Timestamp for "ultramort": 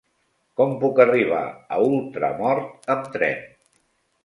1.91-2.91